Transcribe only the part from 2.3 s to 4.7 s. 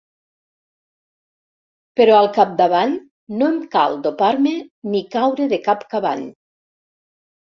capdavall no em cal dopar-me